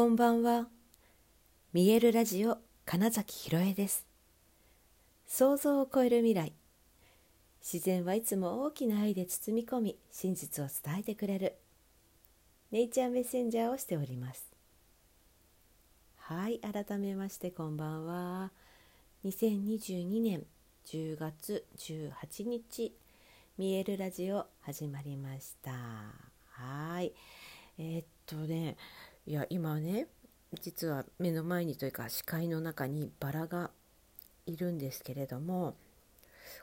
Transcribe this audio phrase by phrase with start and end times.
[0.00, 0.66] こんばんは。
[1.74, 2.56] 見えるラジオ
[2.86, 4.06] 金崎ひろえです。
[5.26, 6.54] 想像を超える未来。
[7.60, 11.54] 自然はいつも大きな愛で包み込み、真実を伝えてくれる。
[12.70, 14.50] ネイチャーメッセンジャーをしております。
[16.16, 18.52] はい、改めましてこんばんは。
[19.26, 20.46] 2022年
[20.86, 22.94] 10月18日、
[23.58, 25.72] 見えるラジオ始まりました。
[26.52, 27.12] はい。
[27.76, 28.78] えー、っとね、
[29.26, 30.06] いや今ね
[30.60, 33.70] 実は目の前にというか視界の中にバラが
[34.46, 35.76] いるんですけれども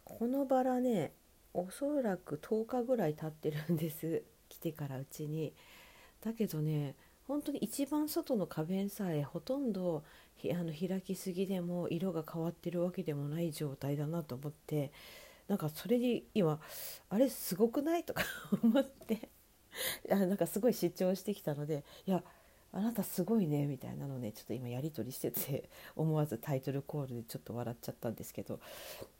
[0.03, 1.13] このバラね
[1.53, 4.23] おそらく10日ぐらい経ってるんです。
[4.49, 5.53] 来てからうちに。
[6.23, 6.95] だけどね
[7.27, 10.03] 本当に一番外の花弁さえほとんど
[10.51, 14.91] あの開きすぎでも色が変わってるわけでもない状態だなと思って
[15.47, 16.59] なんかそれに今
[17.09, 18.03] あれすごくない？
[18.03, 18.23] とか
[18.61, 19.29] 思って。
[20.09, 22.23] なんかすごい主張してきたのでいや
[22.73, 28.59] あなたすごいねみたいなのねちょっと今やり取りしてて 思わずタイトルコールでちょっと笑っちゃったんですけど。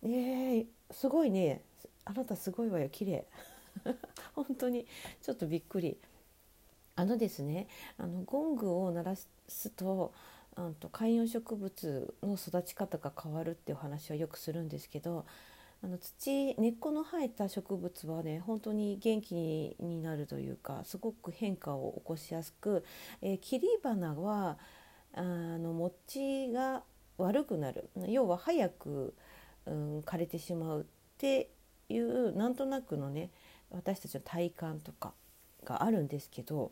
[0.04, 1.62] えー、すごいね。
[2.06, 3.26] あなたすごいわよ綺麗。
[4.36, 4.88] 本当に。
[5.22, 5.98] ちょっとびっくり。
[6.96, 7.68] あのですね
[8.00, 10.14] あのゴングを鳴らすと
[10.56, 15.26] あと観葉植物の育ち方が変わるっていう話はよくするんですけど
[15.84, 22.84] あの土根っこの生えた植物はね本当に元気になるというかすごく変化を起こしやすく、
[23.22, 24.58] えー、切り花は
[25.14, 26.84] あの持ちが
[27.18, 27.90] 悪くなる。
[28.08, 29.16] 要は早く、
[29.66, 30.86] うん、枯れてしまうっ
[31.18, 31.50] て
[31.90, 33.32] いうなんとなくのね
[33.72, 35.14] 私たちの体感とか
[35.64, 36.72] があるんですけど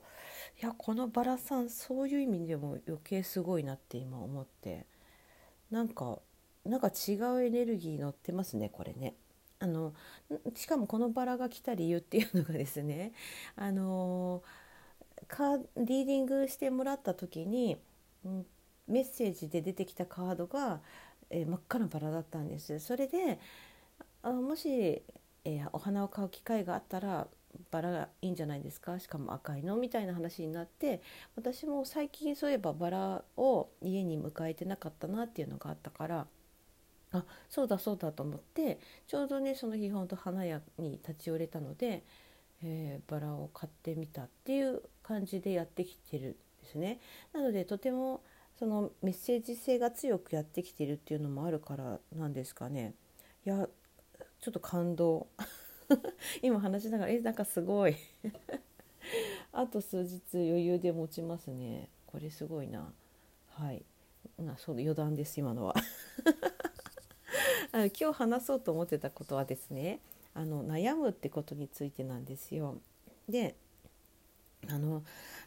[0.61, 4.85] いやこのバラさんそういう意味でも余計すごいなって今思って
[5.71, 6.19] なんか
[6.65, 9.15] なんか違うエネルギー乗ってますねこれね。
[9.59, 9.93] あの
[10.55, 13.13] しかもこのバラが来た理由っていうのがですね
[13.55, 14.43] あの
[15.27, 17.77] カリーディングしてもらった時に、
[18.27, 18.45] ん、
[18.87, 20.81] メッセージで出てきたカードが、
[21.29, 22.79] えー、真っ赤なバラだったんです。
[22.79, 23.39] それで
[24.23, 25.03] あもし、
[25.45, 27.27] えー、お花を買う機会があったら
[27.71, 28.99] バラがいいんじゃないですか？
[28.99, 29.77] しかも赤いの？
[29.77, 31.01] みたいな話になって
[31.35, 36.27] 私も最近そういえばバラを家に迎えてなかったなっていうのがあったから
[37.15, 42.03] あそうだそうだと思ってちょうどねその日本当花屋に立ち寄れたので、
[42.61, 46.29] えー、バラを買ってみたっていう感じでやってきてる
[46.61, 46.99] んですね。
[47.33, 48.21] なのでとても
[48.59, 52.93] そのメッセージ性が強くやってきてるっていうのもあるからなんですかね。
[53.45, 53.67] いや
[54.41, 55.27] ちょっと感動。
[56.41, 57.95] 今話しながらえなんかすごい。
[59.53, 61.89] あと数日余裕で持ちますね。
[62.07, 62.91] これすごいな。
[63.49, 63.85] はい。
[64.37, 65.75] なそう余談です今のは。
[67.75, 69.99] あの今日話そうと思ってたことはですね
[70.33, 72.77] あの悩むってことについてなんですよ。
[73.27, 73.53] で
[74.69, 75.03] あの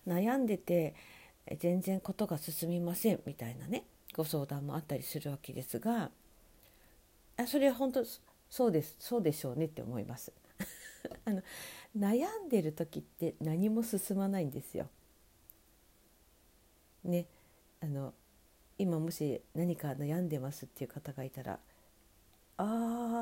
[0.06, 0.94] 悩んでて
[1.58, 3.84] 全然ことが進みませんみたいなね
[4.14, 6.10] ご相談もあったりするわけですが
[7.38, 8.04] あそれは本当
[8.50, 10.30] そうですそうでしょうねって思います。
[11.24, 11.42] あの
[11.98, 14.90] 悩んでる時って何も進まないんですよ。
[17.04, 17.24] ね
[17.80, 18.12] あの
[18.76, 21.58] 今もし何か悩んでますっていう方がいたら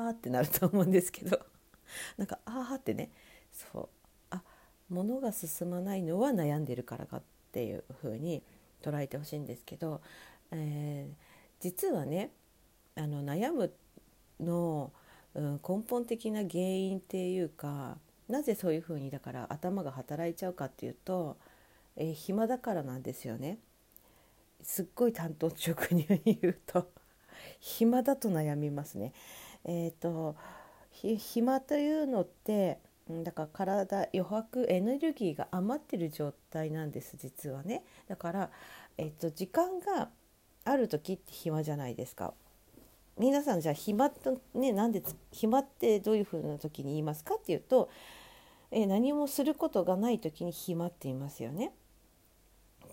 [0.07, 1.39] あーってなると思うんですけど。
[2.17, 3.11] なんかあーってね。
[3.51, 3.89] そう。
[4.29, 4.43] あ
[4.89, 8.43] 物が進まないのは悩んでるからかっていう風に
[8.81, 10.01] 捉えてほしいんですけど、
[10.51, 11.15] えー、
[11.59, 12.31] 実はね
[12.95, 13.73] あの悩む
[14.39, 14.91] の、
[15.33, 17.97] うん、根本的な原因っていうか
[18.27, 21.37] なぜそういう風にだから頭が働いちゃうかっていうと、
[21.95, 23.59] えー、暇だからなんですよね。
[24.61, 26.91] すっごい担当直入に言うと。
[27.59, 29.13] 暇だと悩みますね。
[29.67, 30.35] えーと、
[30.91, 32.79] 暇というのって
[33.09, 38.49] だから体余白エネルギーが余ってる状態なんです実はねだから、
[38.97, 40.09] えーと、時間が
[40.65, 42.33] ある時って暇じゃないですか
[43.17, 45.01] 皆さんじゃあ暇とねなんで
[45.31, 47.89] 暇ってどういうふうな時に言いますかっていうと、
[48.69, 51.71] え、何もすることがない時に暇って言いますよね。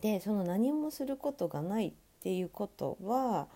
[0.00, 3.49] でその何もすることがないっていうことは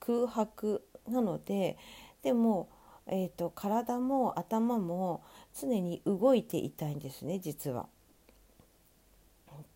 [0.00, 1.76] 空白なので
[2.22, 2.68] でも、
[3.06, 5.22] えーと、体も頭も
[5.58, 7.86] 常に動いていたいんですね実は。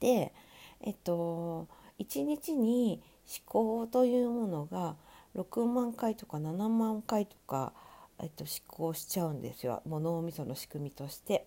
[0.00, 0.32] で
[0.80, 1.68] えっと
[1.98, 3.02] 1日に
[3.46, 4.96] 思考というものが
[5.36, 7.72] 6万回とか7万回とか、
[8.20, 11.46] えっと、思考しちゃうんですよもう脳みその仕組みとして。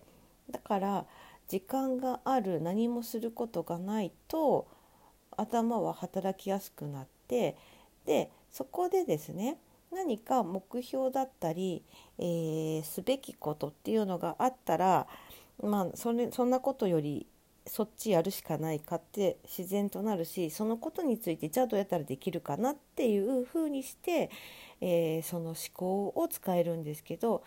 [0.50, 1.06] だから
[1.48, 4.66] 時間がある何もすることがないと
[5.36, 7.56] 頭は働きやすくなって
[8.04, 9.58] でそこでですね
[9.96, 11.82] 何か目標だったり、
[12.18, 15.06] えー、すべきことっていうのがあったら、
[15.62, 17.26] まあ、それそんなことより
[17.66, 24.30] そっちやるしかないかって自然となるしそのことについてじゃあどうやったらできるかなっていうふうにして、
[24.80, 27.42] えー、その思考を使えるんですけど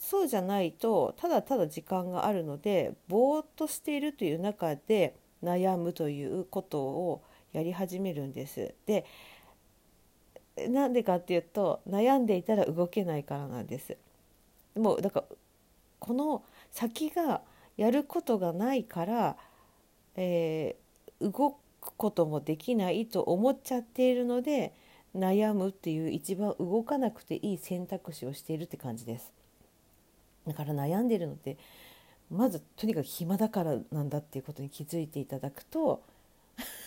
[0.00, 7.22] そうじゃないとただただ時間があるのでぼーっとしているという中で悩むということを
[7.52, 8.74] やり始めるんです。
[8.86, 9.06] で
[10.68, 13.96] なんでかっていうと悩んでいたら動けないからなんです。
[14.74, 15.36] もうだから
[15.98, 17.42] この先が
[17.76, 19.36] やることがないから、
[20.16, 24.72] えー、動くこともできないと思っちゃっているので
[25.14, 29.32] 悩むっていう一番動かなくていい選択肢をしているって感じです。
[30.46, 31.56] だから悩んでるので
[32.30, 36.02] まずとにかく暇だからなんだっていうことに気づいていただくと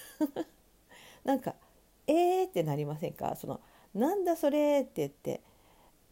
[1.23, 1.55] なんか
[2.09, 3.35] 「えー!」ってなりませんか？
[3.35, 3.61] その
[3.93, 5.41] 「なんだそれ!」って言って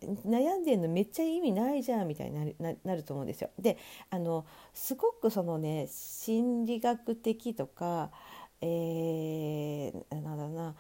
[0.02, 3.50] 悩んでるのめっちゃ意味ないじゃんみたいになると思うんですよ。
[3.60, 3.78] で
[4.12, 8.12] あのすごくそのね心理学的とか、
[8.62, 10.76] えー、なんだな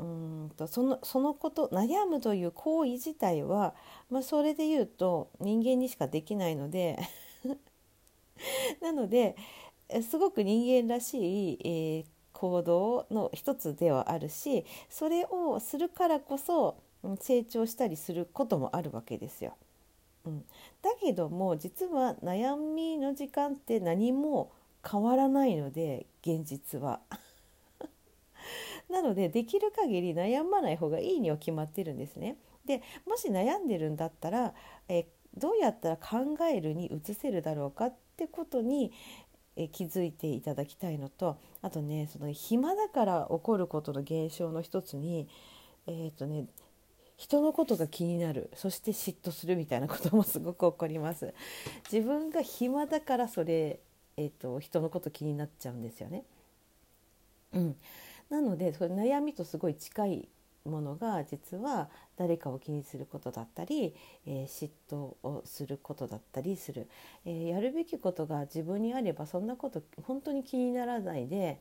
[0.00, 3.74] うんとそのそのこと悩むという行為自体は、
[4.10, 6.98] まあ、それで言うと人間にしかできないので
[8.80, 9.36] なので
[10.02, 12.04] すごく人間らしい、えー、
[12.40, 16.78] 行動の一つではあるしそれをするからこそ
[17.20, 19.56] 成長したりすることもあるわけですよ。
[20.24, 20.44] うん、
[20.80, 24.52] だけども実は悩みの時間って何も
[24.90, 27.00] 変わらないので現実は。
[28.88, 32.38] なのでできる限り悩まない方がいいには決まってるんですね。
[32.64, 34.54] でもし悩んでるんだったら、
[34.88, 38.92] えどうやったら考えるに移せるだろうかってことに
[39.62, 45.28] え気づいていただきたいのとあとねその暇だから起こることの現象の一つに
[45.86, 46.46] えっ、ー、とね
[47.18, 51.34] 人のことが気になるそして嫉妬するみたいなこともすごく起こります
[51.92, 53.80] 自分が暇だからそれ、
[54.16, 56.24] えーと、人のこと気になっちゃうんですよね。
[57.52, 57.76] うん、
[58.30, 60.28] なのでそれ悩みとすごい近い
[60.64, 63.94] ものが実は誰かを気にすることだったり、
[64.26, 66.88] えー、嫉妬をすることだったりする、
[67.24, 71.60] えー、やるべきことが自分にあればそんなこと本当に気にならないで、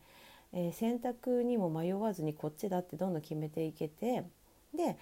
[0.53, 4.23] えー、選択にも迷わずにこっちだってどんどん決めていけて
[4.75, 4.97] で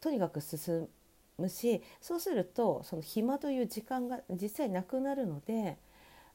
[0.00, 0.88] とにかく進
[1.38, 5.76] むしそうするとその暇という時間が実際なくなるので、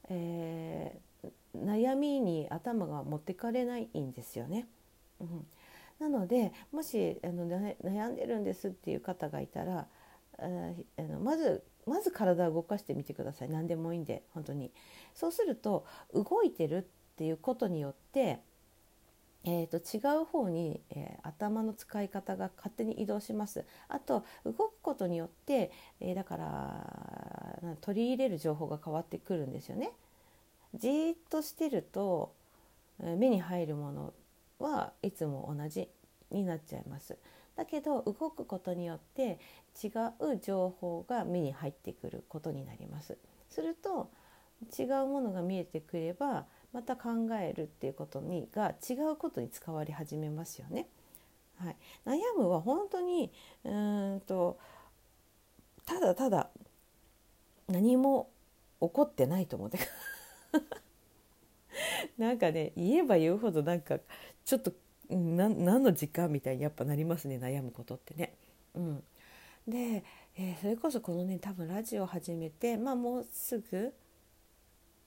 [0.10, 4.68] えー、悩みに頭が持ってかれないんですよね。
[5.20, 5.46] うん、
[6.02, 9.88] なのでもしあの悩んでるんですっていう方がいたら
[10.40, 10.48] あ
[10.98, 14.72] のまずまず体を動かしてみてください何でもいいんで本当に。
[15.14, 16.82] そうすると動いてるっ
[17.18, 18.40] ていうことによって
[19.44, 23.66] えーと、違う方に、えー、頭の使い方が勝手に移動します。
[23.88, 29.94] あと動くことによって、えー、だから取り入れる情報が変わってくるんですよね。
[30.76, 32.34] じーっとしてると、
[33.02, 34.14] え、目に入るもの
[34.62, 35.90] はいつも同じ
[36.32, 37.18] になっちゃいます。
[37.56, 39.40] だけど動くことによって
[39.84, 39.88] 違
[40.20, 43.18] う情報が目に入ってくることになります。
[43.50, 44.10] すると
[44.78, 47.10] 違うものが見えてくればまた考
[47.40, 50.88] えるっていうことにが違うことに使われ始めますよね。
[51.58, 51.76] はい、
[52.06, 53.32] 悩むは本当に
[53.64, 54.58] うんと
[55.86, 56.50] ただただ
[57.68, 58.30] 何も
[58.80, 59.80] 起こってないと思って
[62.18, 64.00] なんかね言えば言うほどなんか
[64.46, 64.72] ちょっと
[65.10, 68.34] 何の時間みたいにやっぱなりますね悩むことってね。
[68.74, 69.04] うん、
[69.68, 70.04] で、
[70.38, 73.94] えー、それこそこのね多分ラジオ始めてまあもうすぐ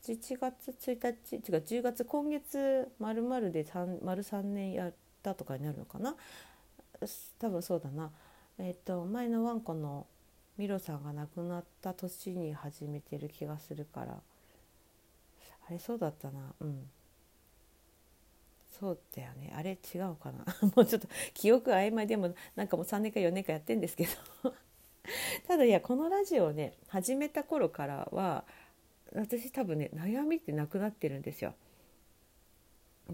[0.02, 3.66] 1月1日違う10月今月まるまるで
[4.02, 6.14] 丸3年やったとかになるのかな？
[7.38, 8.10] 多分そうだな。
[8.58, 10.06] えっ、ー、と前のワンコの
[10.58, 14.20] ミロさんが亡くなった年に始めてる気がするから。
[15.66, 16.54] あれそうだったな。
[16.60, 16.90] うん。
[18.78, 19.52] そうだよね。
[19.56, 20.44] あれ違うかな。
[20.74, 24.06] もうちょっと記憶曖昧でもなんかもう3年か4年かやってんですけ
[24.42, 24.54] ど。
[25.46, 28.44] ただいやこのラジオをね始めた頃からは
[29.14, 31.54] 私多分ね悩みってなくなってるんですよ。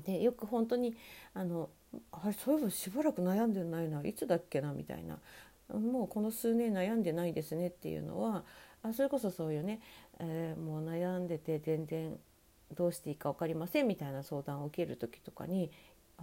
[0.04, 0.97] でよく本当に
[1.35, 1.69] あの
[2.12, 4.02] あれそういえばしばらく悩んでないな。
[4.04, 4.73] いつだっけな？
[4.73, 5.21] みたいな。
[5.69, 8.45] もうこの数年悩んでないですねっていうのは
[8.83, 9.80] あそれこそそういうね、
[10.19, 12.19] えー、もう悩んでて全然
[12.74, 15.70] どうしていいか分かりませんみたいな相談を受ける時とかに
[16.18, 16.22] あ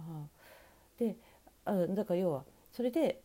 [0.98, 1.16] で
[1.64, 3.20] あだから要はそれで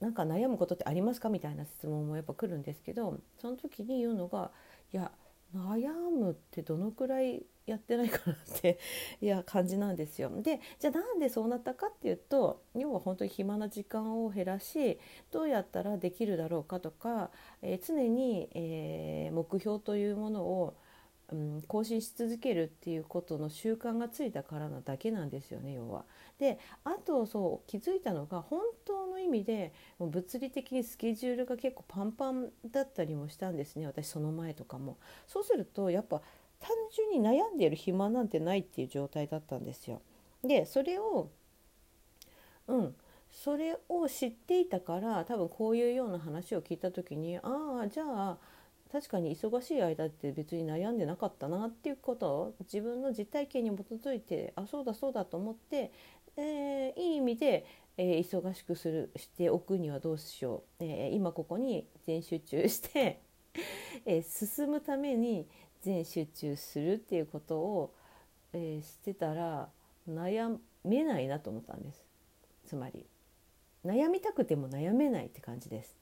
[0.00, 4.50] なんか悩むことってありますかみたいな質問もやっぱ来るんですけどその時に言うのが
[4.92, 5.10] いや
[5.54, 8.78] 悩むってどのくらいやってないかなって
[9.22, 10.30] いや感じなんですよ。
[10.42, 14.98] でじゃあなんでそうなったかっていうと要は本当に暇な時間を減らし
[15.30, 17.30] どうやったらできるだろうかとか、
[17.62, 20.74] えー、常に、えー、目標というものを
[21.34, 26.04] うん、更新し続けるっていうことの習慣がついたからなだけなんですよね要は。
[26.38, 34.96] であとそう気づいたのが本当の意味でもう物理的にスケジュールが結構パンパンだったりもしたんですね私その前とかも。
[35.26, 36.22] そうするとやっぱ
[36.60, 40.02] 単純に悩んでいる暇なんてないっていう状態だったんですよ。
[40.44, 41.30] でそれを
[42.68, 42.94] うん
[43.32, 48.38] それを知っていたから多分こういうような話を聞いた時にああじゃあ
[48.94, 55.90] 確かに忙しい間って別に悩んでなかったなっていうことを自分の実体験に基づいてあそうだそうだと思って、
[56.36, 63.20] えー、いい意味で、えー、忙しくするしておくにはどうしよう、えー、今ここに全集中して
[64.06, 65.48] え進むために
[65.80, 67.94] 全集中するっていうことを、
[68.52, 69.68] えしてたら
[70.08, 72.04] 悩めないなと思ったんです。
[72.64, 73.06] つまり
[73.84, 75.96] 悩みたくても悩めないって感じです。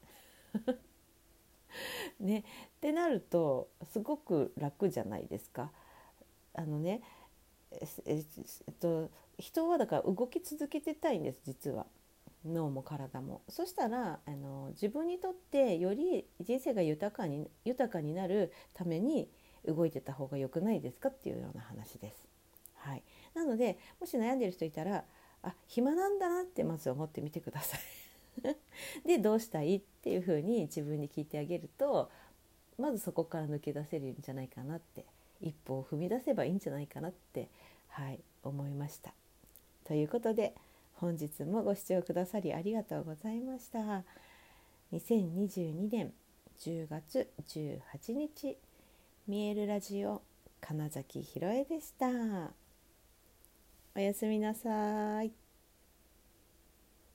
[2.20, 2.42] ね、っ
[2.80, 5.72] てなるとすごく楽じゃないですか。
[6.54, 7.02] あのね
[8.04, 11.86] えっと人はだから動き続けてたいんです実は
[12.44, 13.42] 脳も体も。
[13.48, 19.30] そしたらあの自分にとってより人生が豊かに豊かになるために
[19.64, 22.26] 動いてた方が良くないですかっていうような話です。
[22.74, 23.02] はい、
[23.34, 25.04] なのでもし悩んでる人いたら
[25.42, 27.80] あ暇なんだなってまず思ってみてください。
[29.04, 32.10] でどうしたいっていうふうに自分に聞いてあげると
[32.78, 35.04] まずそこから抜け出せるんじゃないかなって
[35.40, 37.48] 一歩を踏み出せばいいんじゃないかなって、
[37.88, 39.12] はい、思いました。
[39.84, 40.54] ということで
[40.94, 44.04] 本日もご視聴くださりありがとうございました。
[44.92, 46.12] 2022年
[46.60, 48.56] 10月18日
[49.26, 50.22] 見えるラジオ
[50.60, 52.06] 金崎ひろえでした。
[53.94, 55.41] おやすみなさい。